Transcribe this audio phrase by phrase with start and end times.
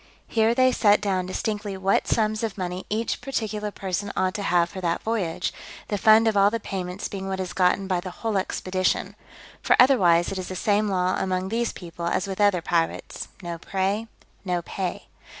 [0.25, 4.67] Here they set down distinctly what sums of money each particular person ought to have
[4.67, 5.53] for that voyage,
[5.89, 9.15] the fund of all the payments being what is gotten by the whole expedition;
[9.61, 13.27] for otherwise it is the same law among these people as with other pirates.
[13.43, 14.07] No prey,
[14.43, 15.05] no pay.